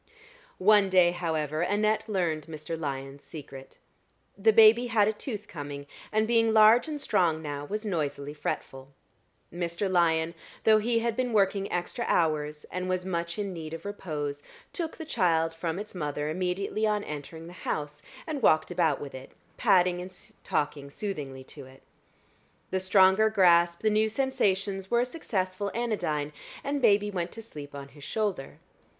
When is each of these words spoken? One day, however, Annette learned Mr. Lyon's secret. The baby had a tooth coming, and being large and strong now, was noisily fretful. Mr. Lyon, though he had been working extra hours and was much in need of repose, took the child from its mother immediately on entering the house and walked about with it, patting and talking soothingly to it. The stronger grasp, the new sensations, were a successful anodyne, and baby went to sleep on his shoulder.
One 0.57 0.89
day, 0.89 1.11
however, 1.11 1.61
Annette 1.61 2.05
learned 2.09 2.47
Mr. 2.47 2.75
Lyon's 2.75 3.23
secret. 3.23 3.77
The 4.35 4.51
baby 4.51 4.87
had 4.87 5.07
a 5.07 5.13
tooth 5.13 5.47
coming, 5.47 5.85
and 6.11 6.25
being 6.27 6.53
large 6.55 6.87
and 6.87 6.99
strong 6.99 7.39
now, 7.39 7.65
was 7.65 7.85
noisily 7.85 8.33
fretful. 8.33 8.93
Mr. 9.53 9.87
Lyon, 9.87 10.33
though 10.63 10.79
he 10.79 11.01
had 11.01 11.15
been 11.15 11.33
working 11.33 11.71
extra 11.71 12.03
hours 12.07 12.65
and 12.71 12.89
was 12.89 13.05
much 13.05 13.37
in 13.37 13.53
need 13.53 13.75
of 13.75 13.85
repose, 13.85 14.41
took 14.73 14.97
the 14.97 15.05
child 15.05 15.53
from 15.53 15.77
its 15.77 15.93
mother 15.93 16.29
immediately 16.31 16.87
on 16.87 17.03
entering 17.03 17.45
the 17.45 17.53
house 17.53 18.01
and 18.25 18.41
walked 18.41 18.71
about 18.71 18.99
with 18.99 19.13
it, 19.13 19.33
patting 19.57 20.01
and 20.01 20.17
talking 20.43 20.89
soothingly 20.89 21.43
to 21.43 21.67
it. 21.67 21.83
The 22.71 22.79
stronger 22.79 23.29
grasp, 23.29 23.81
the 23.81 23.91
new 23.91 24.09
sensations, 24.09 24.89
were 24.89 25.01
a 25.01 25.05
successful 25.05 25.69
anodyne, 25.75 26.33
and 26.63 26.81
baby 26.81 27.11
went 27.11 27.31
to 27.33 27.43
sleep 27.43 27.75
on 27.75 27.89
his 27.89 28.03
shoulder. 28.03 28.57